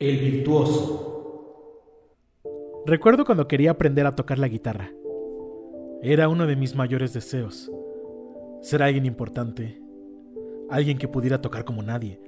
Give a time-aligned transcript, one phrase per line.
[0.00, 1.84] El virtuoso.
[2.86, 4.94] Recuerdo cuando quería aprender a tocar la guitarra.
[6.00, 7.70] Era uno de mis mayores deseos.
[8.62, 9.78] Ser alguien importante.
[10.70, 12.18] Alguien que pudiera tocar como nadie.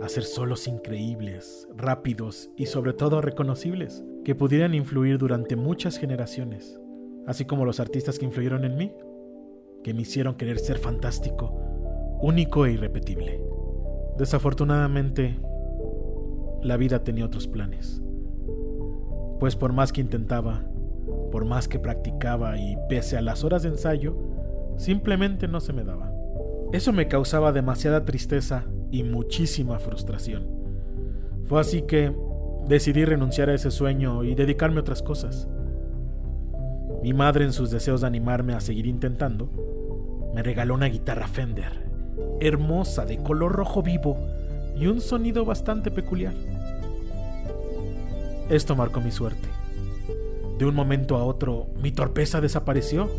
[0.00, 6.78] Hacer solos increíbles, rápidos y sobre todo reconocibles, que pudieran influir durante muchas generaciones.
[7.26, 8.92] Así como los artistas que influyeron en mí,
[9.82, 11.52] que me hicieron querer ser fantástico,
[12.20, 13.42] único e irrepetible.
[14.18, 15.40] Desafortunadamente,
[16.62, 18.02] la vida tenía otros planes.
[19.40, 20.64] Pues por más que intentaba,
[21.30, 24.16] por más que practicaba y pese a las horas de ensayo,
[24.76, 26.12] simplemente no se me daba.
[26.72, 30.46] Eso me causaba demasiada tristeza y muchísima frustración.
[31.44, 32.14] Fue así que
[32.68, 35.48] decidí renunciar a ese sueño y dedicarme a otras cosas.
[37.02, 39.50] Mi madre, en sus deseos de animarme a seguir intentando,
[40.34, 41.90] me regaló una guitarra Fender,
[42.40, 44.16] hermosa, de color rojo vivo
[44.76, 46.51] y un sonido bastante peculiar.
[48.48, 49.48] Esto marcó mi suerte.
[50.58, 53.10] De un momento a otro, mi torpeza desapareció.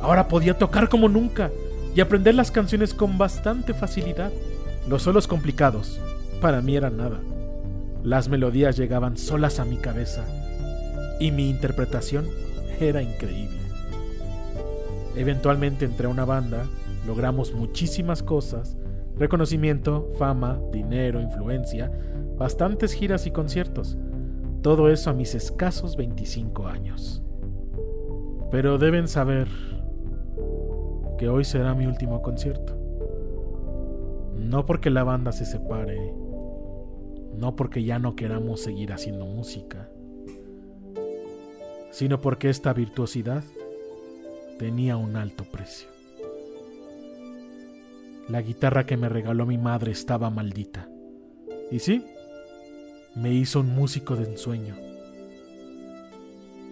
[0.00, 1.50] Ahora podía tocar como nunca
[1.94, 4.32] y aprender las canciones con bastante facilidad.
[4.88, 6.00] Los solos complicados,
[6.40, 7.20] para mí eran nada.
[8.02, 10.24] Las melodías llegaban solas a mi cabeza
[11.20, 12.26] y mi interpretación
[12.80, 13.58] era increíble.
[15.14, 16.66] Eventualmente entré a una banda,
[17.06, 18.76] logramos muchísimas cosas,
[19.18, 21.92] reconocimiento, fama, dinero, influencia,
[22.36, 23.96] bastantes giras y conciertos.
[24.62, 27.20] Todo eso a mis escasos 25 años.
[28.52, 29.48] Pero deben saber
[31.18, 32.78] que hoy será mi último concierto.
[34.36, 36.14] No porque la banda se separe,
[37.36, 39.88] no porque ya no queramos seguir haciendo música,
[41.90, 43.42] sino porque esta virtuosidad
[44.58, 45.88] tenía un alto precio.
[48.28, 50.88] La guitarra que me regaló mi madre estaba maldita.
[51.70, 52.04] Y sí,
[53.14, 54.74] me hizo un músico de ensueño,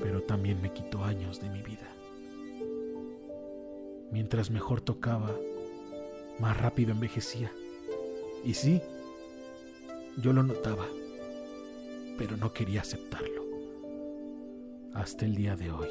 [0.00, 1.88] pero también me quitó años de mi vida.
[4.10, 5.30] Mientras mejor tocaba,
[6.38, 7.52] más rápido envejecía.
[8.44, 8.82] Y sí,
[10.16, 10.86] yo lo notaba,
[12.18, 13.44] pero no quería aceptarlo.
[14.92, 15.88] Hasta el día de hoy,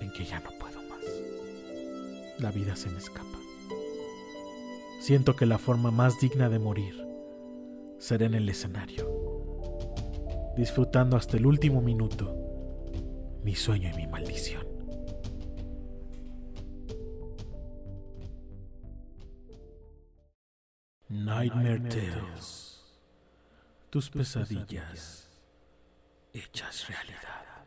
[0.00, 1.04] en que ya no puedo más.
[2.38, 3.38] La vida se me escapa.
[5.00, 7.04] Siento que la forma más digna de morir
[8.04, 9.06] será en el escenario,
[10.58, 12.36] disfrutando hasta el último minuto
[13.42, 14.66] mi sueño y mi maldición.
[21.08, 23.00] Nightmare Tales.
[23.88, 25.30] Tus pesadillas
[26.34, 27.64] hechas realidad.